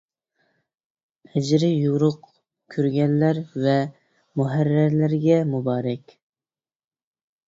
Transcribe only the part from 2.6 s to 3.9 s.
كۆرگەنلەر ۋە